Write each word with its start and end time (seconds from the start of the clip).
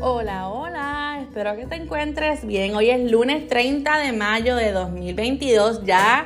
Hola, 0.00 0.46
hola, 0.46 1.18
espero 1.22 1.56
que 1.56 1.66
te 1.66 1.74
encuentres 1.74 2.46
bien. 2.46 2.76
Hoy 2.76 2.88
es 2.90 3.10
lunes 3.10 3.48
30 3.48 3.98
de 3.98 4.12
mayo 4.12 4.54
de 4.54 4.70
2022, 4.70 5.82
ya 5.84 6.24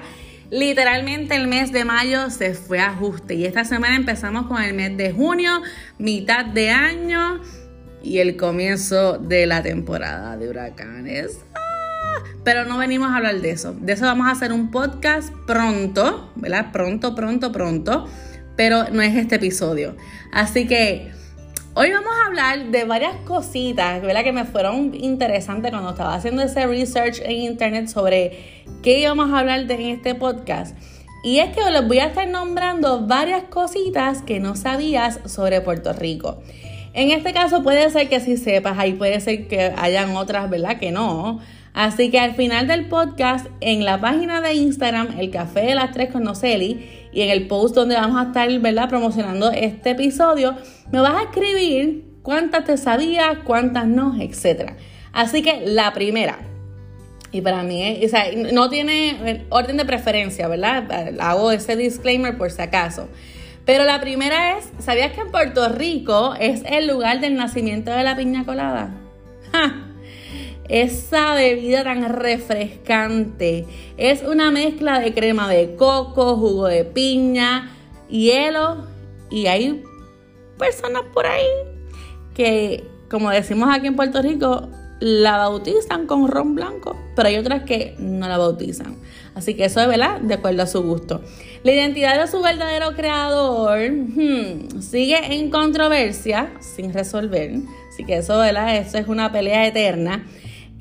literalmente 0.51 1.37
el 1.37 1.49
mes 1.49 1.73
de 1.73 1.87
mayo 1.87 2.29
se 2.29 2.53
fue 2.53 2.81
a 2.81 2.91
ajuste 2.91 3.35
y 3.35 3.47
esta 3.47 3.65
semana 3.65 3.97
empezamos 3.97 4.47
con 4.47 4.63
el 4.63 4.75
mes 4.75 4.95
de 4.99 5.13
junio, 5.13 5.63
mitad 5.97 6.45
de 6.45 6.69
año 6.69 7.41
y 8.03 8.19
el 8.19 8.37
comienzo 8.37 9.17
de 9.17 9.47
la 9.47 9.63
temporada 9.63 10.37
de 10.37 10.51
huracanes. 10.51 11.39
Ah, 11.55 12.23
pero 12.45 12.67
no 12.67 12.77
venimos 12.77 13.09
a 13.09 13.17
hablar 13.17 13.41
de 13.41 13.53
eso. 13.53 13.73
De 13.73 13.95
eso 13.95 14.05
vamos 14.05 14.27
a 14.27 14.33
hacer 14.33 14.53
un 14.53 14.71
podcast 14.71 15.33
pronto, 15.47 16.31
¿verdad? 16.37 16.73
Pronto, 16.73 17.15
pronto, 17.15 17.53
pronto. 17.53 18.07
Pero 18.55 18.91
no 18.91 19.01
es 19.01 19.17
este 19.17 19.37
episodio. 19.37 19.97
Así 20.31 20.67
que 20.67 21.11
Hoy 21.75 21.91
vamos 21.91 22.13
a 22.13 22.27
hablar 22.27 22.67
de 22.67 22.85
varias 22.85 23.17
cositas 23.25 24.03
¿verdad? 24.03 24.25
que 24.25 24.33
me 24.33 24.45
fueron 24.45 24.95
interesantes 24.95 25.71
cuando 25.71 25.93
estaba 25.93 26.13
haciendo 26.13 26.43
ese 26.43 26.67
research 26.67 27.21
en 27.25 27.33
internet 27.33 27.89
sobre 27.89 28.67
qué 28.83 28.99
íbamos 28.99 29.33
a 29.33 29.39
hablar 29.39 29.67
de 29.67 29.75
en 29.77 29.81
este 29.81 30.15
podcast. 30.15 30.77
Y 31.25 31.39
es 31.39 31.57
que 31.57 31.71
les 31.71 31.89
voy 31.89 32.01
a 32.01 32.09
estar 32.09 32.29
nombrando 32.29 33.07
varias 33.07 33.45
cositas 33.45 34.21
que 34.21 34.39
no 34.39 34.55
sabías 34.55 35.21
sobre 35.25 35.63
Puerto 35.63 35.95
Rico. 35.95 36.43
En 36.93 37.11
este 37.11 37.33
caso 37.33 37.63
puede 37.63 37.89
ser 37.89 38.11
que 38.11 38.21
sí 38.21 38.37
sepas, 38.37 38.79
ahí 38.79 38.93
puede 38.93 39.19
ser 39.23 39.49
que 39.49 39.73
hayan 39.75 40.15
otras, 40.15 40.51
¿verdad? 40.51 40.79
Que 40.79 40.93
no. 40.93 41.41
Así 41.73 42.11
que 42.11 42.21
al 42.21 42.35
final 42.35 42.67
del 42.67 42.87
podcast, 42.87 43.47
en 43.63 43.87
la 43.87 43.99
página 43.99 44.43
de 44.43 44.53
Instagram, 44.53 45.19
el 45.19 45.31
café 45.31 45.63
de 45.63 45.75
las 45.75 45.93
tres 45.93 46.13
con 46.13 46.23
Noceli, 46.25 47.02
y 47.13 47.23
en 47.23 47.31
el 47.31 47.47
post 47.47 47.75
donde 47.75 47.95
vamos 47.95 48.21
a 48.21 48.29
estar, 48.29 48.51
¿verdad? 48.61 48.89
Promocionando 48.89 49.51
este 49.51 49.91
episodio, 49.91 50.57
me 50.91 51.01
vas 51.01 51.15
a 51.15 51.23
escribir 51.25 52.05
cuántas 52.23 52.65
te 52.65 52.77
sabías, 52.77 53.39
cuántas 53.45 53.87
no, 53.87 54.21
etc. 54.21 54.73
Así 55.13 55.43
que 55.43 55.63
la 55.67 55.93
primera, 55.93 56.39
y 57.31 57.41
para 57.41 57.63
mí, 57.63 58.01
o 58.05 58.09
sea, 58.09 58.25
no 58.53 58.69
tiene 58.71 59.47
orden 59.51 59.77
de 59.77 59.85
preferencia, 59.85 60.49
¿verdad? 60.49 61.15
Hago 61.21 61.53
ese 61.53 61.77
disclaimer 61.77 62.37
por 62.37 62.51
si 62.51 62.63
acaso. 62.63 63.09
Pero 63.65 63.85
la 63.85 64.01
primera 64.01 64.59
es, 64.59 64.71
¿sabías 64.81 65.13
que 65.13 65.21
en 65.21 65.31
Puerto 65.31 65.69
Rico 65.69 66.35
es 66.39 66.63
el 66.67 66.89
lugar 66.89 67.21
del 67.21 67.37
nacimiento 67.37 67.91
de 67.93 68.03
la 68.03 68.17
piña 68.17 68.45
colada? 68.45 68.91
¡Ja! 69.53 69.92
Esa 70.73 71.35
bebida 71.35 71.85
tan 71.85 72.03
refrescante 72.09 73.67
es 73.99 74.23
una 74.23 74.51
mezcla 74.51 75.01
de 75.01 75.13
crema 75.13 75.47
de 75.47 75.77
coco, 75.77 76.39
jugo 76.39 76.67
de 76.67 76.87
piña, 76.87 77.77
hielo 78.09 78.87
y 79.31 79.49
hay 79.49 79.85
personas 80.57 81.03
por 81.13 81.27
ahí 81.27 81.45
que, 82.35 82.85
como 83.11 83.29
decimos 83.29 83.69
aquí 83.71 83.89
en 83.89 83.97
Puerto 83.97 84.23
Rico, 84.23 84.71
la 84.99 85.37
bautizan 85.37 86.07
con 86.07 86.27
ron 86.27 86.55
blanco, 86.55 86.97
pero 87.17 87.29
hay 87.29 87.37
otras 87.37 87.65
que 87.65 87.95
no 87.99 88.27
la 88.27 88.39
bautizan. 88.39 88.97
Así 89.35 89.53
que 89.53 89.67
eso 89.67 89.79
es 89.83 89.89
verdad, 89.89 90.23
de 90.23 90.33
acuerdo 90.33 90.63
a 90.63 90.67
su 90.67 90.83
gusto. 90.83 91.21
La 91.65 91.73
identidad 91.73 92.19
de 92.19 92.27
su 92.31 92.41
verdadero 92.41 92.95
creador 92.95 93.91
hmm, 93.91 94.81
sigue 94.81 95.35
en 95.35 95.51
controversia, 95.51 96.51
sin 96.61 96.95
resolver. 96.95 97.57
Así 97.91 98.05
que 98.05 98.17
eso, 98.17 98.39
¿verdad? 98.39 98.75
Eso 98.77 98.97
es 98.97 99.07
una 99.07 99.31
pelea 99.33 99.67
eterna. 99.67 100.25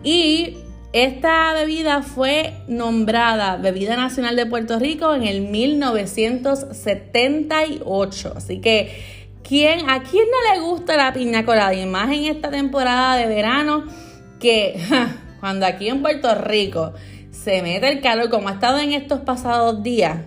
Y 0.03 0.57
esta 0.94 1.53
bebida 1.53 2.03
fue 2.03 2.53
nombrada 2.67 3.57
Bebida 3.57 3.95
Nacional 3.95 4.35
de 4.35 4.45
Puerto 4.45 4.77
Rico 4.77 5.16
en 5.16 5.23
el 5.23 5.39
1978. 5.41 8.33
Así 8.35 8.59
que, 8.59 8.91
¿quién, 9.41 9.89
¿a 9.89 10.03
quién 10.03 10.25
no 10.29 10.35
le 10.53 10.59
gusta 10.61 10.97
la 10.97 11.13
piña 11.13 11.45
colada? 11.45 11.73
Y 11.73 11.85
más 11.85 12.11
en 12.11 12.25
esta 12.25 12.49
temporada 12.49 13.16
de 13.16 13.27
verano, 13.27 13.85
que 14.39 14.77
cuando 15.39 15.66
aquí 15.66 15.88
en 15.88 16.02
Puerto 16.02 16.35
Rico 16.35 16.91
se 17.29 17.62
mete 17.62 17.89
el 17.89 18.01
calor, 18.01 18.29
como 18.29 18.50
ha 18.50 18.53
estado 18.53 18.79
en 18.79 18.91
estos 18.91 19.22
pasados 19.22 19.81
días, 19.83 20.19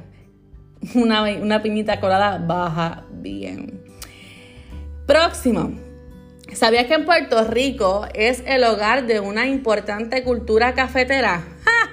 una, 0.94 1.24
una 1.24 1.62
piñita 1.62 2.00
colada 2.00 2.38
baja 2.38 3.04
bien. 3.10 3.82
Próximo. 5.06 5.93
¿Sabías 6.52 6.86
que 6.86 6.94
en 6.94 7.04
Puerto 7.04 7.42
Rico 7.44 8.06
es 8.12 8.42
el 8.46 8.64
hogar 8.64 9.06
de 9.06 9.18
una 9.18 9.46
importante 9.46 10.22
cultura 10.22 10.74
cafetera? 10.74 11.42
¡Ja! 11.64 11.90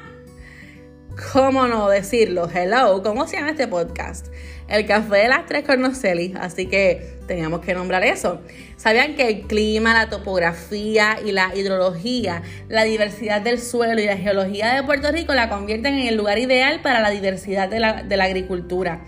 ¿Cómo 1.32 1.68
no 1.68 1.90
decirlo? 1.90 2.50
Hello, 2.54 3.02
¿cómo 3.02 3.28
se 3.28 3.38
llama 3.38 3.52
este 3.52 3.68
podcast? 3.68 4.28
El 4.68 4.86
café 4.86 5.18
de 5.18 5.28
las 5.30 5.46
tres 5.46 5.64
con 5.64 5.84
así 5.86 6.66
que 6.68 7.18
teníamos 7.28 7.62
que 7.62 7.74
nombrar 7.74 8.04
eso. 8.04 8.42
¿Sabían 8.76 9.16
que 9.16 9.28
el 9.30 9.42
clima, 9.48 9.94
la 9.94 10.10
topografía 10.10 11.18
y 11.26 11.32
la 11.32 11.56
hidrología, 11.56 12.44
la 12.68 12.84
diversidad 12.84 13.42
del 13.42 13.60
suelo 13.60 14.00
y 14.02 14.06
la 14.06 14.18
geología 14.18 14.76
de 14.76 14.84
Puerto 14.84 15.12
Rico 15.12 15.34
la 15.34 15.50
convierten 15.50 15.94
en 15.96 16.08
el 16.08 16.16
lugar 16.16 16.38
ideal 16.38 16.82
para 16.82 17.00
la 17.00 17.10
diversidad 17.10 17.70
de 17.70 17.80
la 18.18 18.24
agricultura? 18.24 19.02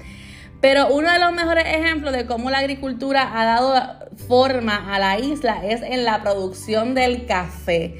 Pero 0.63 0.87
uno 0.93 1.11
de 1.11 1.19
los 1.19 1.33
mejores 1.33 1.65
ejemplos 1.67 2.13
de 2.13 2.25
cómo 2.25 2.49
la 2.49 2.59
agricultura 2.59 3.29
ha 3.33 3.43
dado 3.43 3.75
forma 4.29 4.95
a 4.95 4.97
la 4.97 5.19
isla 5.19 5.61
es 5.61 5.81
en 5.81 6.05
la 6.05 6.23
producción 6.23 6.95
del 6.95 7.25
café. 7.25 7.95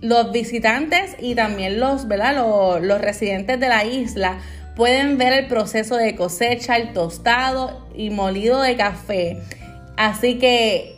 Los 0.00 0.32
visitantes 0.32 1.14
y 1.20 1.34
también 1.34 1.78
los, 1.78 2.08
¿verdad? 2.08 2.34
los, 2.80 3.00
residentes 3.02 3.60
de 3.60 3.68
la 3.68 3.84
isla 3.84 4.38
pueden 4.76 5.18
ver 5.18 5.34
el 5.34 5.46
proceso 5.46 5.98
de 5.98 6.16
cosecha, 6.16 6.78
el 6.78 6.94
tostado 6.94 7.86
y 7.94 8.08
molido 8.08 8.62
de 8.62 8.76
café. 8.76 9.36
Así 9.98 10.38
que 10.38 10.96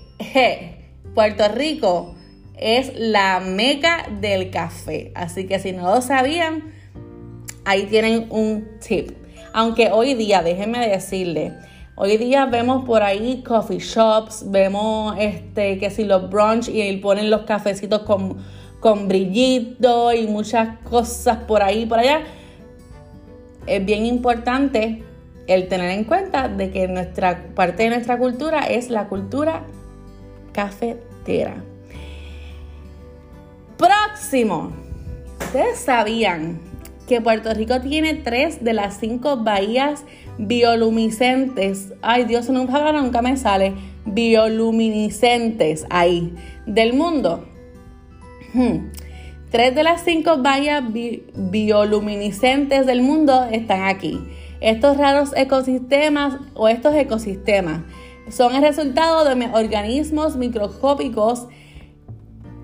Puerto 1.17 1.49
Rico 1.49 2.15
es 2.57 2.93
la 2.95 3.41
meca 3.41 4.07
del 4.21 4.51
café. 4.51 5.11
Así 5.17 5.49
que 5.49 5.59
si 5.59 5.73
no 5.73 5.93
lo 5.93 6.01
sabían, 6.01 6.75
ahí 7.65 7.87
tienen 7.87 8.29
un 8.31 8.69
tip. 8.79 9.28
Aunque 9.53 9.91
hoy 9.91 10.15
día, 10.15 10.43
déjenme 10.43 10.89
decirle, 10.89 11.55
hoy 11.95 12.17
día 12.17 12.47
vemos 12.47 12.85
por 12.85 13.03
ahí 13.03 13.43
coffee 13.43 13.79
shops, 13.79 14.45
vemos 14.51 15.17
este, 15.19 15.79
que 15.79 15.91
si 15.91 16.05
los 16.05 16.29
brunch 16.31 16.69
y 16.69 16.97
ponen 16.99 17.31
los 17.31 17.43
cafecitos 17.43 18.03
con, 18.03 18.39
con 18.81 19.09
brillito 19.09 20.13
y 20.13 20.27
muchas 20.27 20.79
cosas 20.81 21.39
por 21.47 21.63
ahí 21.63 21.87
por 21.87 21.99
allá. 21.99 22.23
Es 23.67 23.85
bien 23.85 24.07
importante 24.07 25.03
el 25.47 25.69
tener 25.69 25.91
en 25.91 26.05
cuenta 26.05 26.49
de 26.49 26.71
que 26.71 26.89
nuestra 26.89 27.47
parte 27.55 27.85
de 27.85 27.89
nuestra 27.91 28.19
cultura 28.19 28.61
es 28.61 28.91
la 28.91 29.09
cultura 29.09 29.65
cafetera. 30.53 31.63
Próximo. 33.77 34.73
Ustedes 35.41 35.79
sabían 35.79 36.61
que 37.09 37.21
Puerto 37.21 37.53
Rico 37.55 37.81
tiene 37.81 38.15
tres 38.15 38.63
de 38.63 38.75
las 38.75 38.99
cinco 39.01 39.39
bahías 39.39 40.05
bioluminiscentes. 40.37 41.95
Ay, 42.03 42.25
Dios, 42.25 42.47
palabra 42.47 43.01
nunca 43.01 43.23
me 43.23 43.37
sale. 43.37 43.75
Bioluminiscentes 44.05 45.87
ahí 45.91 46.35
del 46.67 46.93
mundo. 46.93 47.45
Hmm. 48.53 48.91
Tres 49.51 49.75
de 49.75 49.83
las 49.83 50.05
cinco 50.05 50.39
bahías 50.43 50.85
bioluminiscentes 51.35 52.87
del 52.87 53.03
mundo 53.03 53.49
están 53.51 53.85
aquí. 53.85 54.21
Estos 54.61 54.99
raros 54.99 55.31
ecosistemas 55.35 56.37
o 56.55 56.69
estos 56.69 56.95
ecosistemas 56.95 57.81
son 58.29 58.55
el 58.55 58.63
resultado 58.63 59.25
de 59.25 59.49
organismos 59.53 60.37
microscópicos 60.37 61.47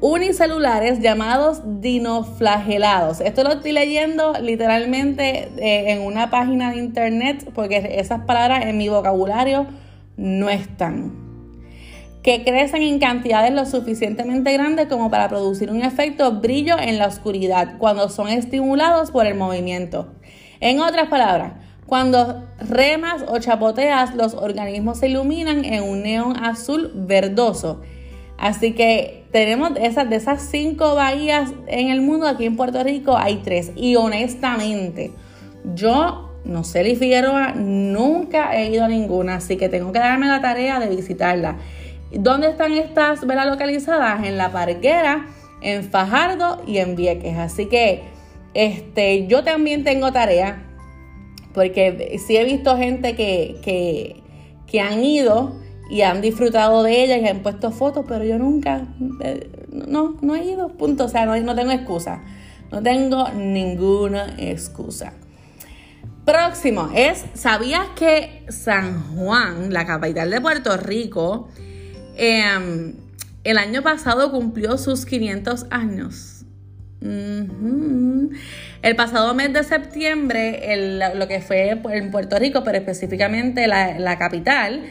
unicelulares 0.04 1.00
llamados 1.00 1.62
dinoflagelados. 1.80 3.22
Esto 3.22 3.42
lo 3.42 3.52
estoy 3.52 3.72
leyendo 3.72 4.34
literalmente 4.34 5.48
eh, 5.56 5.92
en 5.92 6.02
una 6.02 6.28
página 6.28 6.72
de 6.72 6.76
internet 6.76 7.50
porque 7.54 7.96
esas 7.98 8.20
palabras 8.26 8.66
en 8.66 8.76
mi 8.76 8.90
vocabulario 8.90 9.66
no 10.18 10.50
están. 10.50 11.14
Que 12.22 12.44
crecen 12.44 12.82
en 12.82 12.98
cantidades 12.98 13.54
lo 13.54 13.64
suficientemente 13.64 14.52
grandes 14.52 14.88
como 14.88 15.10
para 15.10 15.30
producir 15.30 15.70
un 15.70 15.80
efecto 15.80 16.32
brillo 16.32 16.78
en 16.78 16.98
la 16.98 17.06
oscuridad 17.06 17.78
cuando 17.78 18.10
son 18.10 18.28
estimulados 18.28 19.10
por 19.10 19.24
el 19.24 19.36
movimiento. 19.36 20.12
En 20.60 20.80
otras 20.80 21.08
palabras, 21.08 21.54
cuando 21.86 22.44
remas 22.58 23.24
o 23.26 23.38
chapoteas, 23.38 24.14
los 24.14 24.34
organismos 24.34 24.98
se 24.98 25.08
iluminan 25.08 25.64
en 25.64 25.82
un 25.82 26.02
neón 26.02 26.36
azul 26.44 26.92
verdoso 26.94 27.80
Así 28.38 28.72
que 28.72 29.24
tenemos 29.30 29.72
esas, 29.80 30.10
de 30.10 30.16
esas 30.16 30.42
cinco 30.42 30.94
bahías 30.94 31.52
en 31.66 31.88
el 31.88 32.00
mundo, 32.00 32.26
aquí 32.26 32.44
en 32.44 32.56
Puerto 32.56 32.82
Rico 32.82 33.16
hay 33.16 33.36
tres. 33.36 33.72
Y 33.76 33.96
honestamente, 33.96 35.12
yo, 35.74 36.30
no 36.44 36.64
sé, 36.64 36.84
Li 36.84 36.96
Figueroa, 36.96 37.52
nunca 37.52 38.56
he 38.56 38.70
ido 38.70 38.84
a 38.84 38.88
ninguna, 38.88 39.36
así 39.36 39.56
que 39.56 39.68
tengo 39.68 39.92
que 39.92 39.98
darme 39.98 40.26
la 40.26 40.40
tarea 40.40 40.78
de 40.78 40.94
visitarla. 40.94 41.56
¿Dónde 42.12 42.48
están 42.48 42.72
estas 42.72 43.26
velas 43.26 43.46
localizadas? 43.46 44.24
En 44.24 44.36
La 44.36 44.52
Parquera, 44.52 45.26
en 45.62 45.84
Fajardo 45.84 46.62
y 46.66 46.78
en 46.78 46.94
Vieques. 46.94 47.36
Así 47.38 47.66
que 47.66 48.02
este, 48.52 49.26
yo 49.26 49.42
también 49.42 49.84
tengo 49.84 50.12
tarea, 50.12 50.62
porque 51.54 52.20
sí 52.24 52.36
he 52.36 52.44
visto 52.44 52.76
gente 52.76 53.16
que, 53.16 53.56
que, 53.62 54.16
que 54.66 54.80
han 54.80 55.02
ido 55.04 55.63
y 55.90 56.02
han 56.02 56.20
disfrutado 56.20 56.82
de 56.82 57.04
ella 57.04 57.18
y 57.18 57.26
han 57.26 57.40
puesto 57.40 57.70
fotos, 57.70 58.04
pero 58.08 58.24
yo 58.24 58.38
nunca, 58.38 58.86
eh, 59.20 59.50
no, 59.70 60.16
no 60.22 60.34
he 60.34 60.44
ido, 60.44 60.68
punto, 60.68 61.04
o 61.04 61.08
sea, 61.08 61.26
no, 61.26 61.36
no 61.36 61.54
tengo 61.54 61.72
excusa, 61.72 62.22
no 62.70 62.82
tengo 62.82 63.28
ninguna 63.30 64.34
excusa. 64.38 65.12
Próximo 66.24 66.90
es, 66.94 67.24
¿sabías 67.34 67.88
que 67.96 68.46
San 68.48 69.14
Juan, 69.14 69.72
la 69.74 69.84
capital 69.84 70.30
de 70.30 70.40
Puerto 70.40 70.74
Rico, 70.78 71.48
em, 72.16 72.94
el 73.44 73.58
año 73.58 73.82
pasado 73.82 74.30
cumplió 74.30 74.78
sus 74.78 75.04
500 75.04 75.66
años? 75.70 76.46
El 77.02 78.96
pasado 78.96 79.34
mes 79.34 79.52
de 79.52 79.62
septiembre, 79.62 81.12
lo 81.14 81.28
que 81.28 81.40
fue 81.40 81.68
en 81.68 82.10
Puerto 82.10 82.38
Rico, 82.38 82.64
pero 82.64 82.78
específicamente 82.78 83.66
la, 83.66 83.98
la 83.98 84.16
capital, 84.16 84.84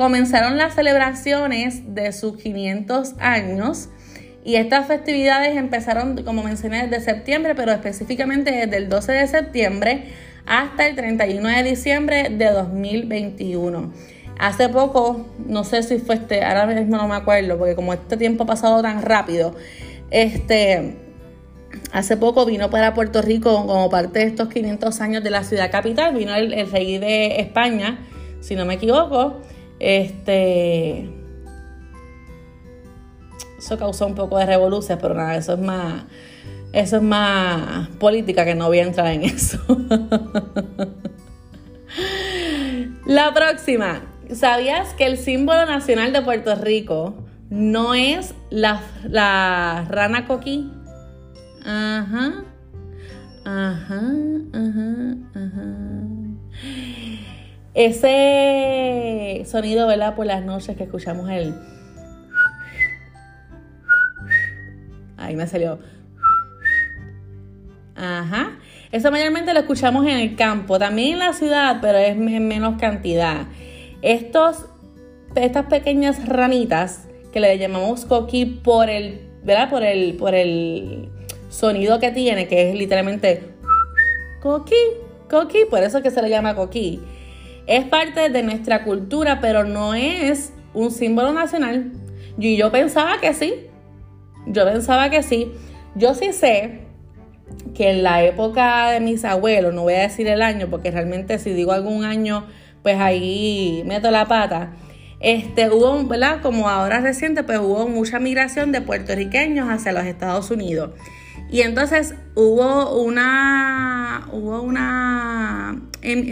comenzaron 0.00 0.56
las 0.56 0.76
celebraciones 0.76 1.94
de 1.94 2.10
sus 2.12 2.38
500 2.38 3.16
años. 3.18 3.90
Y 4.42 4.54
estas 4.54 4.86
festividades 4.86 5.58
empezaron, 5.58 6.24
como 6.24 6.42
mencioné, 6.42 6.88
desde 6.88 7.04
septiembre, 7.04 7.54
pero 7.54 7.70
específicamente 7.70 8.50
desde 8.50 8.78
el 8.78 8.88
12 8.88 9.12
de 9.12 9.26
septiembre 9.26 10.04
hasta 10.46 10.86
el 10.86 10.96
31 10.96 11.46
de 11.50 11.62
diciembre 11.64 12.30
de 12.30 12.46
2021. 12.46 13.92
Hace 14.38 14.70
poco, 14.70 15.26
no 15.46 15.64
sé 15.64 15.82
si 15.82 15.98
fue 15.98 16.14
este, 16.14 16.44
ahora 16.44 16.64
mismo 16.64 16.96
no 16.96 17.06
me 17.06 17.16
acuerdo, 17.16 17.58
porque 17.58 17.74
como 17.74 17.92
este 17.92 18.16
tiempo 18.16 18.44
ha 18.44 18.46
pasado 18.46 18.80
tan 18.80 19.02
rápido, 19.02 19.54
este, 20.10 20.96
hace 21.92 22.16
poco 22.16 22.46
vino 22.46 22.70
para 22.70 22.94
Puerto 22.94 23.20
Rico 23.20 23.66
como 23.66 23.90
parte 23.90 24.20
de 24.20 24.24
estos 24.24 24.48
500 24.48 24.98
años 25.02 25.22
de 25.22 25.28
la 25.28 25.44
ciudad 25.44 25.70
capital, 25.70 26.14
vino 26.14 26.34
el, 26.34 26.54
el 26.54 26.70
rey 26.70 26.96
de 26.96 27.38
España, 27.42 27.98
si 28.40 28.54
no 28.54 28.64
me 28.64 28.74
equivoco, 28.74 29.42
este. 29.80 31.10
Eso 33.58 33.76
causó 33.78 34.06
un 34.06 34.14
poco 34.14 34.38
de 34.38 34.46
revolución, 34.46 34.98
pero 35.00 35.14
nada, 35.14 35.36
eso 35.36 35.54
es 35.54 35.58
más. 35.58 36.04
Eso 36.72 36.98
es 36.98 37.02
más 37.02 37.88
política 37.98 38.44
que 38.44 38.54
no 38.54 38.68
voy 38.68 38.78
a 38.78 38.84
entrar 38.84 39.08
en 39.08 39.24
eso. 39.24 39.58
La 43.06 43.34
próxima. 43.34 44.02
¿Sabías 44.32 44.94
que 44.94 45.06
el 45.06 45.18
símbolo 45.18 45.66
nacional 45.66 46.12
de 46.12 46.22
Puerto 46.22 46.54
Rico 46.54 47.24
no 47.48 47.94
es 47.94 48.34
la, 48.50 48.80
la 49.02 49.84
rana 49.88 50.26
coquí? 50.28 50.70
Ajá. 51.64 52.44
Ajá, 53.44 54.00
ajá, 54.52 55.16
ajá. 55.34 55.74
Ese 57.80 59.42
sonido, 59.46 59.86
¿verdad? 59.86 60.14
Por 60.14 60.26
las 60.26 60.44
noches 60.44 60.76
que 60.76 60.84
escuchamos 60.84 61.30
el... 61.30 61.54
Ahí 65.16 65.34
me 65.34 65.46
salió. 65.46 65.78
Ajá. 67.96 68.58
Eso 68.92 69.10
mayormente 69.10 69.54
lo 69.54 69.60
escuchamos 69.60 70.04
en 70.04 70.18
el 70.18 70.36
campo, 70.36 70.78
también 70.78 71.14
en 71.14 71.18
la 71.20 71.32
ciudad, 71.32 71.78
pero 71.80 71.96
es 71.96 72.10
en 72.10 72.48
menos 72.48 72.78
cantidad. 72.78 73.46
Estos, 74.02 74.66
estas 75.34 75.64
pequeñas 75.64 76.28
ranitas 76.28 77.08
que 77.32 77.40
le 77.40 77.56
llamamos 77.56 78.04
coqui 78.04 78.44
por 78.44 78.90
el, 78.90 79.26
¿verdad? 79.42 79.70
Por 79.70 79.84
el, 79.84 80.16
por 80.18 80.34
el 80.34 81.08
sonido 81.48 81.98
que 81.98 82.10
tiene, 82.10 82.46
que 82.46 82.68
es 82.68 82.76
literalmente 82.76 83.42
coqui, 84.42 84.74
coqui, 85.30 85.64
por 85.70 85.82
eso 85.82 86.02
que 86.02 86.10
se 86.10 86.20
le 86.20 86.28
llama 86.28 86.54
coqui. 86.54 87.00
Es 87.66 87.84
parte 87.84 88.28
de 88.28 88.42
nuestra 88.42 88.84
cultura, 88.84 89.40
pero 89.40 89.64
no 89.64 89.94
es 89.94 90.52
un 90.74 90.90
símbolo 90.90 91.32
nacional. 91.32 91.92
Y 92.38 92.56
yo 92.56 92.70
pensaba 92.70 93.20
que 93.20 93.34
sí. 93.34 93.66
Yo 94.46 94.64
pensaba 94.64 95.10
que 95.10 95.22
sí. 95.22 95.52
Yo 95.94 96.14
sí 96.14 96.32
sé 96.32 96.80
que 97.74 97.90
en 97.90 98.02
la 98.02 98.22
época 98.24 98.90
de 98.90 99.00
mis 99.00 99.24
abuelos, 99.24 99.74
no 99.74 99.82
voy 99.82 99.94
a 99.94 100.02
decir 100.02 100.26
el 100.28 100.42
año, 100.42 100.68
porque 100.70 100.90
realmente 100.90 101.38
si 101.38 101.50
digo 101.52 101.72
algún 101.72 102.04
año, 102.04 102.46
pues 102.82 102.98
ahí 102.98 103.82
meto 103.86 104.10
la 104.10 104.26
pata. 104.26 104.72
Este, 105.20 105.70
hubo, 105.70 106.02
¿verdad? 106.04 106.40
Como 106.40 106.68
ahora 106.68 107.00
reciente, 107.00 107.42
pues 107.42 107.58
hubo 107.58 107.86
mucha 107.88 108.18
migración 108.18 108.72
de 108.72 108.80
puertorriqueños 108.80 109.68
hacia 109.68 109.92
los 109.92 110.04
Estados 110.04 110.50
Unidos. 110.50 110.90
Y 111.50 111.62
entonces 111.62 112.14
hubo 112.36 113.02
una, 113.02 114.28
hubo 114.32 114.62
una, 114.62 115.80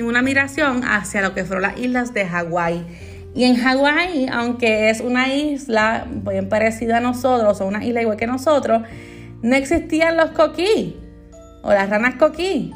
una 0.04 0.22
migración 0.22 0.84
hacia 0.84 1.22
lo 1.22 1.34
que 1.34 1.44
fueron 1.44 1.62
las 1.62 1.78
islas 1.78 2.14
de 2.14 2.24
Hawái. 2.24 2.86
Y 3.34 3.44
en 3.44 3.56
Hawái, 3.56 4.28
aunque 4.32 4.90
es 4.90 5.00
una 5.00 5.34
isla 5.34 6.06
bien 6.08 6.48
parecida 6.48 6.98
a 6.98 7.00
nosotros, 7.00 7.60
o 7.60 7.66
una 7.66 7.84
isla 7.84 8.00
igual 8.00 8.16
que 8.16 8.28
nosotros, 8.28 8.82
no 9.42 9.56
existían 9.56 10.16
los 10.16 10.30
coquí 10.30 10.96
o 11.62 11.72
las 11.72 11.90
ranas 11.90 12.14
coquí. 12.14 12.72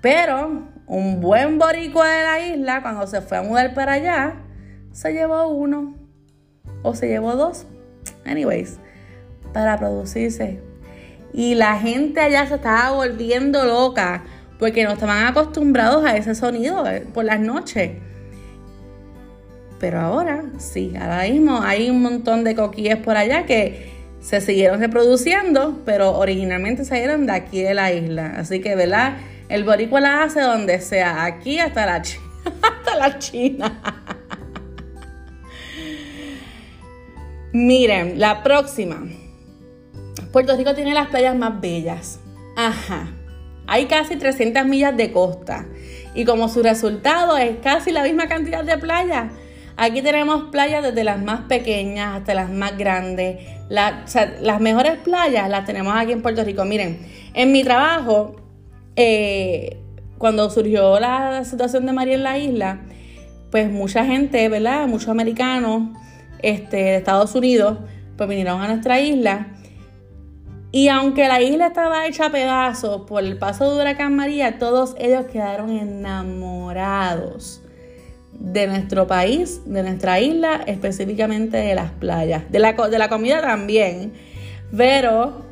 Pero 0.00 0.62
un 0.86 1.20
buen 1.20 1.58
boricua 1.58 2.08
de 2.08 2.22
la 2.22 2.46
isla, 2.54 2.82
cuando 2.82 3.08
se 3.08 3.20
fue 3.22 3.38
a 3.38 3.42
mudar 3.42 3.74
para 3.74 3.94
allá, 3.94 4.34
se 4.92 5.12
llevó 5.12 5.48
uno 5.48 5.96
o 6.82 6.94
se 6.94 7.08
llevó 7.08 7.34
dos. 7.34 7.66
Anyways, 8.24 8.78
para 9.52 9.78
producirse 9.78 10.71
y 11.32 11.54
la 11.54 11.78
gente 11.78 12.20
allá 12.20 12.46
se 12.46 12.56
estaba 12.56 12.92
volviendo 12.92 13.64
loca 13.64 14.24
porque 14.58 14.84
no 14.84 14.92
estaban 14.92 15.26
acostumbrados 15.26 16.04
a 16.04 16.16
ese 16.16 16.34
sonido 16.34 16.86
eh, 16.86 17.06
por 17.12 17.24
las 17.24 17.40
noches. 17.40 17.92
Pero 19.80 20.00
ahora 20.00 20.44
sí, 20.58 20.92
ahora 20.98 21.24
mismo 21.24 21.60
hay 21.60 21.90
un 21.90 22.02
montón 22.02 22.44
de 22.44 22.54
coquillas 22.54 23.00
por 23.00 23.16
allá 23.16 23.46
que 23.46 23.90
se 24.20 24.40
siguieron 24.40 24.78
reproduciendo, 24.78 25.82
pero 25.84 26.16
originalmente 26.16 26.84
salieron 26.84 27.26
de 27.26 27.32
aquí 27.32 27.62
de 27.62 27.74
la 27.74 27.92
isla. 27.92 28.34
Así 28.36 28.60
que, 28.60 28.76
¿verdad? 28.76 29.16
El 29.48 29.64
boricua 29.64 30.00
la 30.00 30.22
hace 30.22 30.40
donde 30.40 30.80
sea, 30.80 31.24
aquí 31.24 31.58
hasta 31.58 31.84
la, 31.84 31.96
hasta 31.96 32.96
la 32.96 33.18
China. 33.18 33.82
Miren, 37.52 38.20
la 38.20 38.44
próxima. 38.44 39.02
Puerto 40.32 40.56
Rico 40.56 40.74
tiene 40.74 40.94
las 40.94 41.08
playas 41.08 41.36
más 41.36 41.60
bellas. 41.60 42.20
Ajá. 42.56 43.12
Hay 43.66 43.86
casi 43.86 44.16
300 44.16 44.64
millas 44.64 44.96
de 44.96 45.12
costa. 45.12 45.66
Y 46.14 46.24
como 46.24 46.48
su 46.48 46.62
resultado 46.62 47.36
es 47.36 47.58
casi 47.62 47.92
la 47.92 48.02
misma 48.02 48.28
cantidad 48.28 48.64
de 48.64 48.78
playas. 48.78 49.30
Aquí 49.76 50.02
tenemos 50.02 50.44
playas 50.50 50.82
desde 50.82 51.04
las 51.04 51.22
más 51.22 51.42
pequeñas 51.42 52.16
hasta 52.16 52.34
las 52.34 52.50
más 52.50 52.76
grandes. 52.76 53.38
las 53.68 54.60
mejores 54.60 54.98
playas 54.98 55.48
las 55.48 55.64
tenemos 55.66 55.94
aquí 55.96 56.12
en 56.12 56.22
Puerto 56.22 56.44
Rico. 56.44 56.64
Miren, 56.64 56.98
en 57.34 57.52
mi 57.52 57.62
trabajo, 57.62 58.36
eh, 58.96 59.78
cuando 60.18 60.48
surgió 60.50 60.98
la 60.98 61.44
situación 61.44 61.86
de 61.86 61.92
María 61.92 62.14
en 62.14 62.22
la 62.22 62.38
isla, 62.38 62.80
pues 63.50 63.70
mucha 63.70 64.04
gente, 64.04 64.48
¿verdad? 64.48 64.86
Muchos 64.86 65.08
americanos 65.08 65.90
este, 66.40 66.76
de 66.76 66.96
Estados 66.96 67.34
Unidos, 67.34 67.78
pues 68.16 68.28
vinieron 68.28 68.60
a 68.60 68.68
nuestra 68.68 69.00
isla 69.00 69.48
y 70.74 70.88
aunque 70.88 71.28
la 71.28 71.42
isla 71.42 71.66
estaba 71.66 72.06
hecha 72.06 72.26
a 72.26 72.32
pedazos 72.32 73.02
por 73.02 73.22
el 73.22 73.36
paso 73.36 73.70
de 73.70 73.82
Huracán 73.82 74.16
María, 74.16 74.58
todos 74.58 74.94
ellos 74.98 75.26
quedaron 75.26 75.70
enamorados 75.70 77.60
de 78.32 78.66
nuestro 78.66 79.06
país, 79.06 79.60
de 79.66 79.82
nuestra 79.82 80.18
isla, 80.18 80.62
específicamente 80.66 81.58
de 81.58 81.74
las 81.74 81.90
playas, 81.90 82.50
de 82.50 82.58
la, 82.58 82.72
de 82.72 82.98
la 82.98 83.10
comida 83.10 83.42
también, 83.42 84.14
pero 84.74 85.42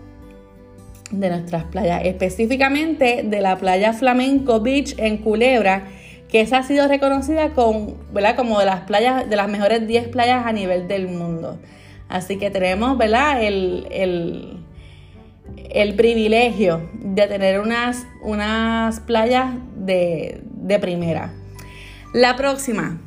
de 1.10 1.28
nuestras 1.28 1.64
playas, 1.64 2.00
específicamente 2.06 3.22
de 3.22 3.40
la 3.42 3.58
playa 3.58 3.92
Flamenco 3.92 4.60
Beach 4.60 4.94
en 4.96 5.18
Culebra, 5.18 5.84
que 6.30 6.40
esa 6.40 6.58
ha 6.58 6.62
sido 6.62 6.88
reconocida 6.88 7.50
con, 7.50 7.94
¿verdad? 8.10 8.36
como 8.36 8.58
de 8.58 8.64
las 8.64 8.80
playas, 8.82 9.28
de 9.28 9.36
las 9.36 9.50
mejores 9.50 9.86
10 9.86 10.08
playas 10.08 10.46
a 10.46 10.52
nivel 10.52 10.88
del 10.88 11.08
mundo. 11.08 11.58
Así 12.08 12.38
que 12.38 12.50
tenemos, 12.50 12.96
¿verdad? 12.96 13.42
el, 13.42 13.86
el 13.90 14.59
privilegio 15.96 16.90
de 16.94 17.26
tener 17.26 17.60
unas, 17.60 18.06
unas 18.22 19.00
playas 19.00 19.54
de, 19.76 20.42
de 20.44 20.78
primera. 20.78 21.32
La 22.12 22.36
próxima. 22.36 23.00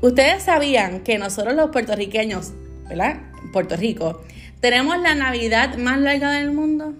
Ustedes 0.00 0.42
sabían 0.42 1.00
que 1.00 1.18
nosotros 1.18 1.54
los 1.54 1.70
puertorriqueños, 1.70 2.52
¿verdad? 2.88 3.20
Puerto 3.52 3.76
Rico, 3.76 4.22
tenemos 4.60 4.98
la 5.00 5.14
Navidad 5.14 5.76
más 5.76 5.98
larga 6.00 6.32
del 6.32 6.50
mundo. 6.52 6.94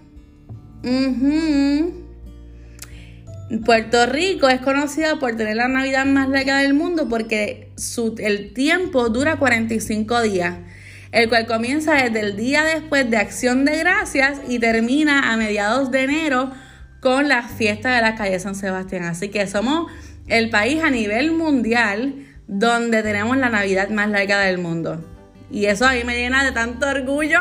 Puerto 3.65 4.07
Rico 4.07 4.49
es 4.49 4.61
conocida 4.61 5.19
por 5.19 5.37
tener 5.37 5.57
la 5.57 5.69
Navidad 5.69 6.05
más 6.05 6.29
larga 6.29 6.59
del 6.59 6.75
mundo 6.75 7.09
porque 7.09 7.71
su, 7.77 8.15
el 8.19 8.53
tiempo 8.53 9.09
dura 9.09 9.37
45 9.37 10.23
días 10.23 10.57
el 11.15 11.29
cual 11.29 11.47
comienza 11.47 11.95
desde 11.95 12.19
el 12.19 12.37
día 12.37 12.65
después 12.65 13.09
de 13.09 13.19
Acción 13.19 13.65
de 13.65 13.79
Gracias 13.79 14.41
y 14.49 14.59
termina 14.59 15.33
a 15.33 15.37
mediados 15.37 15.93
de 15.93 16.03
enero 16.03 16.51
con 16.99 17.29
la 17.29 17.45
fiesta 17.45 17.95
de 17.95 18.03
la 18.03 18.17
calle 18.17 18.41
San 18.41 18.57
Sebastián. 18.57 19.05
Así 19.05 19.29
que 19.29 19.47
somos 19.47 19.93
el 20.27 20.51
país 20.51 20.83
a 20.83 20.91
nivel 20.91 21.31
mundial 21.31 22.27
donde 22.49 23.05
tenemos 23.05 23.37
la 23.37 23.49
Navidad 23.49 23.91
más 23.91 24.09
larga 24.09 24.41
del 24.41 24.59
mundo. 24.59 25.05
Y 25.53 25.67
eso 25.67 25.87
a 25.87 25.93
mí 25.93 26.03
me 26.03 26.17
llena 26.17 26.43
de 26.43 26.51
tanto 26.51 26.89
orgullo 26.89 27.39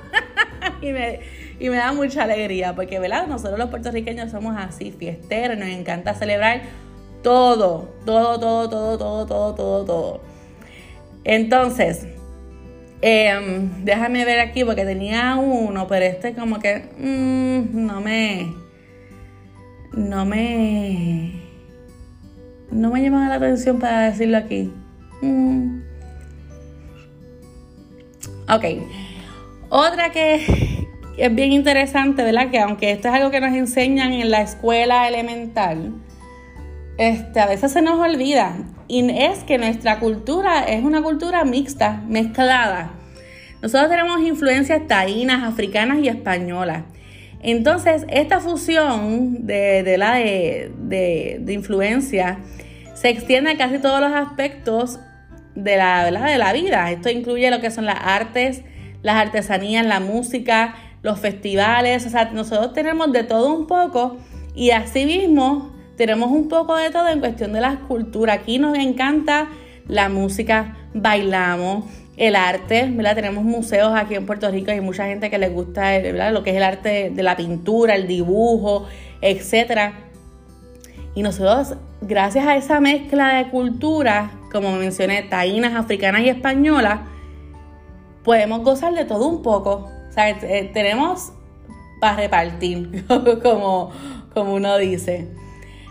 y, 0.80 0.92
me, 0.92 1.76
da 1.76 1.92
mucha 1.92 2.22
alegría, 2.22 2.74
porque 2.74 2.98
¿verdad? 2.98 3.26
nosotros 3.26 3.58
los 3.58 3.68
puertorriqueños 3.68 4.30
somos 4.30 4.56
así, 4.56 4.92
fiesteros, 4.92 5.58
nos 5.58 5.68
encanta 5.68 6.14
celebrar 6.14 6.62
todo, 7.22 7.94
todo, 8.06 8.40
todo, 8.40 8.70
todo, 8.70 8.96
todo, 8.96 9.26
todo, 9.26 9.54
todo, 9.54 9.84
todo. 9.84 10.20
Entonces, 11.24 12.06
em, 13.00 13.84
déjame 13.84 14.24
ver 14.24 14.40
aquí 14.40 14.64
porque 14.64 14.84
tenía 14.84 15.36
uno, 15.36 15.86
pero 15.86 16.04
este 16.04 16.34
como 16.34 16.58
que 16.58 16.84
mm, 16.98 17.86
no 17.86 18.00
me, 18.00 18.52
no 19.92 20.24
me, 20.24 21.32
no 22.70 22.90
me 22.90 23.02
llama 23.02 23.28
la 23.28 23.36
atención 23.36 23.78
para 23.78 24.10
decirlo 24.10 24.38
aquí. 24.38 24.72
Mm. 25.22 25.80
Ok. 28.48 28.64
Otra 29.70 30.10
que 30.10 30.86
es 31.16 31.34
bien 31.34 31.52
interesante, 31.52 32.22
¿verdad? 32.22 32.50
Que 32.50 32.60
aunque 32.60 32.90
esto 32.90 33.08
es 33.08 33.14
algo 33.14 33.30
que 33.30 33.40
nos 33.40 33.52
enseñan 33.52 34.12
en 34.12 34.30
la 34.30 34.42
escuela 34.42 35.08
elemental, 35.08 35.92
este, 36.98 37.40
a 37.40 37.46
veces 37.46 37.72
se 37.72 37.82
nos 37.82 37.98
olvida. 37.98 38.56
Y 38.86 39.10
es 39.10 39.44
que 39.44 39.58
nuestra 39.58 39.98
cultura 39.98 40.64
es 40.64 40.84
una 40.84 41.02
cultura 41.02 41.44
mixta, 41.44 42.02
mezclada. 42.06 42.92
Nosotros 43.62 43.88
tenemos 43.88 44.20
influencias 44.20 44.86
taínas, 44.86 45.42
africanas 45.42 45.98
y 46.02 46.08
españolas. 46.08 46.84
Entonces, 47.40 48.06
esta 48.08 48.40
fusión 48.40 49.46
de, 49.46 49.96
la 49.98 50.14
de, 50.14 50.70
de, 50.78 51.52
influencia 51.52 52.38
se 52.94 53.10
extiende 53.10 53.50
a 53.50 53.56
casi 53.58 53.78
todos 53.78 54.00
los 54.00 54.12
aspectos 54.12 54.98
de 55.54 55.76
la, 55.76 56.04
de 56.04 56.38
la 56.38 56.52
vida. 56.52 56.90
Esto 56.90 57.10
incluye 57.10 57.50
lo 57.50 57.60
que 57.60 57.70
son 57.70 57.84
las 57.84 57.98
artes, 58.02 58.62
las 59.02 59.16
artesanías, 59.16 59.84
la 59.84 60.00
música, 60.00 60.74
los 61.02 61.20
festivales. 61.20 62.06
O 62.06 62.10
sea, 62.10 62.30
nosotros 62.30 62.72
tenemos 62.72 63.12
de 63.12 63.24
todo 63.24 63.54
un 63.54 63.66
poco 63.66 64.16
y 64.54 64.70
asimismo 64.70 65.73
tenemos 65.96 66.30
un 66.30 66.48
poco 66.48 66.76
de 66.76 66.90
todo 66.90 67.08
en 67.08 67.20
cuestión 67.20 67.52
de 67.52 67.60
la 67.60 67.74
escultura. 67.74 68.34
Aquí 68.34 68.58
nos 68.58 68.76
encanta 68.76 69.48
la 69.86 70.08
música, 70.08 70.76
bailamos, 70.92 71.84
el 72.16 72.36
arte, 72.36 72.88
¿verdad? 72.92 73.14
Tenemos 73.16 73.44
museos 73.44 73.92
aquí 73.94 74.14
en 74.14 74.26
Puerto 74.26 74.50
Rico 74.50 74.70
y 74.70 74.74
hay 74.74 74.80
mucha 74.80 75.06
gente 75.06 75.30
que 75.30 75.38
les 75.38 75.52
gusta 75.52 75.98
lo 76.30 76.42
que 76.42 76.50
es 76.50 76.56
el 76.56 76.62
arte 76.62 77.10
de 77.10 77.22
la 77.22 77.36
pintura, 77.36 77.94
el 77.94 78.06
dibujo, 78.06 78.86
etc. 79.20 79.92
Y 81.14 81.22
nosotros, 81.22 81.76
gracias 82.00 82.46
a 82.46 82.56
esa 82.56 82.80
mezcla 82.80 83.34
de 83.34 83.50
culturas, 83.50 84.30
como 84.52 84.72
mencioné, 84.76 85.22
taínas, 85.22 85.74
africanas 85.74 86.22
y 86.22 86.28
españolas, 86.28 87.00
podemos 88.22 88.62
gozar 88.62 88.94
de 88.94 89.04
todo 89.04 89.26
un 89.26 89.42
poco. 89.42 89.90
O 90.08 90.12
sea, 90.12 90.30
eh, 90.30 90.70
tenemos 90.72 91.32
para 92.00 92.16
repartir, 92.16 93.04
como, 93.42 93.90
como 94.32 94.54
uno 94.54 94.76
dice. 94.78 95.28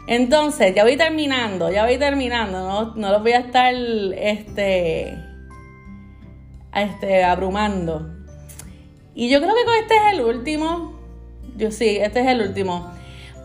Entonces, 0.08 0.76
ya 0.76 0.84
voy 0.84 0.98
terminando, 0.98 1.72
ya 1.72 1.86
voy 1.86 1.98
terminando, 1.98 2.60
no, 2.60 2.96
no 2.96 3.12
los 3.12 3.22
voy 3.22 3.32
a 3.32 3.40
estar 3.40 3.74
este, 3.74 5.18
este, 6.76 7.24
abrumando. 7.24 8.10
Y 9.16 9.30
yo 9.30 9.40
creo 9.40 9.54
que 9.54 9.80
este 9.80 9.96
es 9.96 10.14
el 10.14 10.22
último. 10.22 11.00
Yo 11.56 11.72
sí, 11.72 11.98
este 12.02 12.22
es 12.22 12.28
el 12.28 12.42
último. 12.42 12.92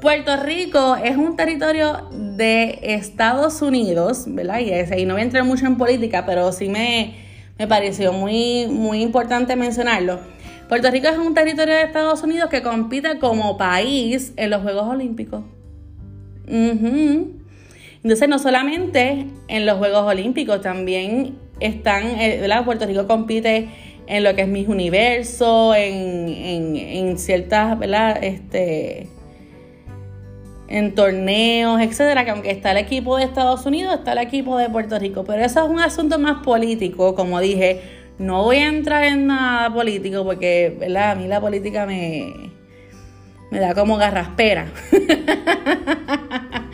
Puerto 0.00 0.36
Rico 0.36 0.96
es 0.96 1.16
un 1.16 1.36
territorio 1.36 2.08
de 2.10 2.78
Estados 2.82 3.62
Unidos, 3.62 4.24
¿verdad? 4.26 4.60
Y, 4.60 4.72
y 4.72 5.04
no 5.04 5.14
voy 5.14 5.22
a 5.22 5.24
entrar 5.24 5.44
mucho 5.44 5.66
en 5.66 5.76
política, 5.76 6.24
pero 6.24 6.52
sí 6.52 6.68
me, 6.68 7.16
me 7.58 7.66
pareció 7.66 8.12
muy, 8.12 8.66
muy 8.68 9.02
importante 9.02 9.54
mencionarlo. 9.56 10.20
Puerto 10.68 10.90
Rico 10.90 11.08
es 11.08 11.18
un 11.18 11.34
territorio 11.34 11.74
de 11.74 11.82
Estados 11.82 12.22
Unidos 12.22 12.50
que 12.50 12.62
compite 12.62 13.18
como 13.18 13.56
país 13.56 14.32
en 14.36 14.50
los 14.50 14.62
Juegos 14.62 14.88
Olímpicos. 14.88 15.42
Entonces, 16.48 18.28
no 18.28 18.38
solamente 18.38 19.26
en 19.48 19.66
los 19.66 19.78
Juegos 19.78 20.04
Olímpicos, 20.04 20.60
también 20.60 21.36
están, 21.60 22.06
eh, 22.06 22.38
¿verdad? 22.40 22.64
Puerto 22.64 22.86
Rico 22.86 23.06
compite 23.06 23.68
en 24.06 24.24
lo 24.24 24.34
que 24.34 24.42
es 24.42 24.48
Miss 24.48 24.68
Universo, 24.68 25.74
en, 25.74 26.76
en, 26.76 27.18
ciertas, 27.18 27.78
¿verdad? 27.78 28.22
Este, 28.22 29.08
en 30.68 30.94
torneos, 30.94 31.80
etcétera, 31.80 32.24
que 32.24 32.30
aunque 32.30 32.50
está 32.50 32.70
el 32.70 32.78
equipo 32.78 33.16
de 33.16 33.24
Estados 33.24 33.66
Unidos, 33.66 33.94
está 33.94 34.12
el 34.12 34.18
equipo 34.18 34.56
de 34.56 34.70
Puerto 34.70 34.98
Rico. 34.98 35.24
Pero 35.24 35.44
eso 35.44 35.64
es 35.64 35.70
un 35.70 35.80
asunto 35.80 36.18
más 36.18 36.42
político, 36.42 37.14
como 37.14 37.40
dije. 37.40 37.80
No 38.18 38.42
voy 38.42 38.56
a 38.56 38.68
entrar 38.68 39.04
en 39.04 39.28
nada 39.28 39.72
político 39.72 40.24
porque, 40.24 40.76
¿verdad? 40.78 41.12
A 41.12 41.14
mí 41.14 41.28
la 41.28 41.40
política 41.40 41.86
me, 41.86 42.47
me 43.50 43.60
da 43.60 43.74
como 43.74 43.96
garraspera. 43.96 44.66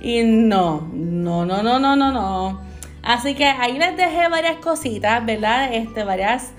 y 0.00 0.22
no, 0.24 0.88
no, 0.92 1.44
no, 1.44 1.62
no, 1.62 1.78
no, 1.78 1.96
no, 1.96 2.12
no. 2.12 2.60
Así 3.02 3.34
que 3.34 3.44
ahí 3.44 3.78
les 3.78 3.96
dejé 3.96 4.28
varias 4.28 4.56
cositas, 4.56 5.24
¿verdad? 5.24 5.74
Este, 5.74 6.04
varias 6.04 6.52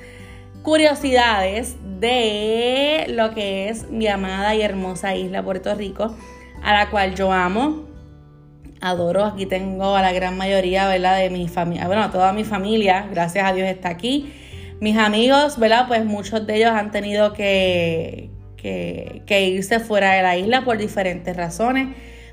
curiosidades 0.62 1.76
de 2.00 3.06
lo 3.10 3.34
que 3.34 3.70
es 3.70 3.90
mi 3.90 4.08
amada 4.08 4.54
y 4.56 4.62
hermosa 4.62 5.16
isla 5.16 5.44
Puerto 5.44 5.74
Rico, 5.76 6.16
a 6.62 6.74
la 6.74 6.90
cual 6.90 7.16
yo 7.16 7.32
amo, 7.32 7.86
adoro. 8.82 9.26
Aquí 9.26 9.46
tengo 9.46 9.96
a 9.96 10.02
la 10.02 10.12
gran 10.12 10.38
mayoría, 10.38 10.88
¿verdad? 10.88 11.18
De 11.18 11.30
mi 11.30 11.48
familia, 11.48 11.88
bueno, 11.88 12.10
toda 12.12 12.34
mi 12.34 12.44
familia, 12.44 13.08
gracias 13.12 13.48
a 13.48 13.54
Dios 13.54 13.68
está 13.68 13.90
aquí. 13.90 14.34
Mis 14.80 14.98
amigos, 14.98 15.58
¿verdad? 15.58 15.88
Pues 15.88 16.06
muchos 16.06 16.46
de 16.46 16.58
ellos 16.58 16.72
han 16.72 16.92
tenido 16.92 17.34
que, 17.34 18.30
que, 19.26 19.48
irse 19.48 19.80
fuera 19.80 20.14
de 20.14 20.22
la 20.22 20.38
isla 20.38 20.64
por 20.64 20.78
diferentes 20.78 21.36
razones 21.36 21.90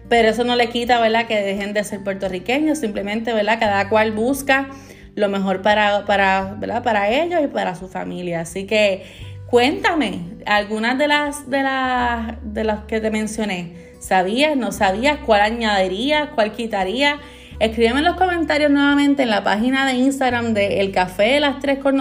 pero 0.09 0.29
eso 0.29 0.45
no 0.45 0.57
le 0.57 0.69
quita, 0.69 1.01
¿verdad?, 1.01 1.27
que 1.27 1.41
dejen 1.41 1.73
de 1.73 1.85
ser 1.85 2.05
puertorriqueños, 2.05 2.79
simplemente, 2.79 3.33
¿verdad?, 3.33 3.59
cada 3.59 3.89
cual 3.89 4.12
busca 4.12 4.69
lo 5.15 5.29
mejor 5.29 5.62
para, 5.62 6.05
para, 6.05 6.55
¿verdad? 6.59 6.83
para 6.83 7.09
ellos 7.11 7.41
y 7.43 7.49
para 7.49 7.75
su 7.75 7.89
familia. 7.89 8.41
Así 8.41 8.65
que 8.67 9.05
cuéntame 9.47 10.21
algunas 10.47 10.99
de 10.99 11.09
las 11.09 11.49
de 11.49 11.62
las 11.62 12.37
de 12.43 12.65
las 12.65 12.85
que 12.85 13.01
te 13.01 13.11
mencioné. 13.11 13.93
¿Sabías? 14.01 14.57
¿No 14.57 14.73
sabías? 14.73 15.19
¿Cuál 15.25 15.43
añadirías? 15.43 16.31
¿Cuál 16.35 16.53
quitarías? 16.53 17.17
Escríbeme 17.61 18.01
en 18.01 18.07
los 18.07 18.17
comentarios 18.17 18.71
nuevamente 18.71 19.23
en 19.23 19.31
la 19.31 19.45
página 19.45 19.87
de 19.87 19.95
Instagram 19.95 20.55
de 20.55 20.81
El 20.81 20.91
Café 20.91 21.35
de 21.35 21.41
las 21.41 21.61
Tres 21.61 21.79
con 21.79 21.97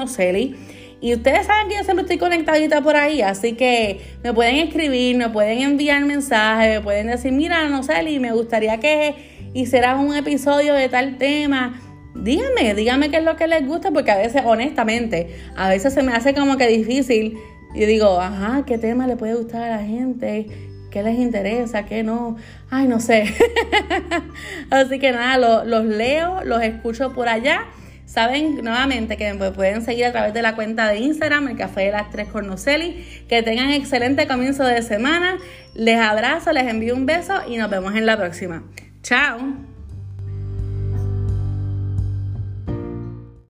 y 1.01 1.15
ustedes 1.15 1.47
saben 1.47 1.67
que 1.67 1.75
yo 1.75 1.83
siempre 1.83 2.03
estoy 2.03 2.19
conectadita 2.19 2.81
por 2.81 2.95
ahí, 2.95 3.23
así 3.23 3.53
que 3.53 4.01
me 4.23 4.33
pueden 4.33 4.57
escribir, 4.57 5.17
me 5.17 5.29
pueden 5.29 5.59
enviar 5.59 6.05
mensajes, 6.05 6.77
me 6.77 6.81
pueden 6.81 7.07
decir, 7.07 7.31
mira, 7.31 7.67
no 7.69 7.81
sé, 7.81 8.03
y 8.07 8.19
me 8.19 8.31
gustaría 8.31 8.79
que 8.79 9.15
hicieras 9.55 9.99
un 9.99 10.15
episodio 10.15 10.75
de 10.75 10.89
tal 10.89 11.17
tema. 11.17 11.81
Díganme, 12.13 12.75
díganme 12.75 13.09
qué 13.09 13.17
es 13.17 13.23
lo 13.23 13.35
que 13.35 13.47
les 13.47 13.65
gusta, 13.65 13.89
porque 13.89 14.11
a 14.11 14.17
veces, 14.17 14.43
honestamente, 14.45 15.35
a 15.55 15.69
veces 15.69 15.91
se 15.91 16.03
me 16.03 16.11
hace 16.13 16.35
como 16.35 16.55
que 16.57 16.67
difícil. 16.67 17.35
Y 17.73 17.85
digo, 17.85 18.21
ajá, 18.21 18.63
¿qué 18.67 18.77
tema 18.77 19.07
le 19.07 19.15
puede 19.15 19.33
gustar 19.33 19.63
a 19.63 19.77
la 19.77 19.83
gente? 19.83 20.47
¿Qué 20.91 21.01
les 21.01 21.17
interesa? 21.17 21.85
¿Qué 21.85 22.03
no? 22.03 22.35
Ay, 22.69 22.87
no 22.87 22.99
sé. 22.99 23.33
Así 24.69 24.99
que 24.99 25.13
nada, 25.13 25.63
los 25.65 25.85
leo, 25.85 26.43
los 26.43 26.61
escucho 26.61 27.11
por 27.13 27.27
allá. 27.27 27.65
Saben 28.11 28.57
nuevamente 28.61 29.15
que 29.15 29.33
me 29.33 29.51
pueden 29.51 29.83
seguir 29.83 30.03
a 30.03 30.11
través 30.11 30.33
de 30.33 30.41
la 30.41 30.53
cuenta 30.53 30.89
de 30.89 30.99
Instagram, 30.99 31.47
el 31.47 31.55
Café 31.55 31.83
de 31.83 31.91
las 31.93 32.09
Tres 32.09 32.27
Cornoceli. 32.27 33.05
Que 33.29 33.41
tengan 33.41 33.69
excelente 33.69 34.27
comienzo 34.27 34.65
de 34.65 34.81
semana. 34.81 35.37
Les 35.75 35.97
abrazo, 35.97 36.51
les 36.51 36.67
envío 36.67 36.93
un 36.93 37.05
beso 37.05 37.35
y 37.47 37.55
nos 37.55 37.69
vemos 37.69 37.95
en 37.95 38.05
la 38.05 38.17
próxima. 38.17 38.63
Chao. 39.01 39.70